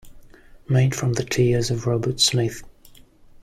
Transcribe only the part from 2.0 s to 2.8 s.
Smith.